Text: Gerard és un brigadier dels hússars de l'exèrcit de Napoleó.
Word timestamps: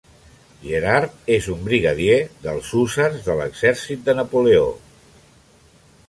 Gerard 0.61 1.27
és 1.33 1.49
un 1.55 1.59
brigadier 1.67 2.15
dels 2.45 2.71
hússars 2.79 3.19
de 3.27 3.35
l'exèrcit 3.41 4.01
de 4.07 4.15
Napoleó. 4.21 4.65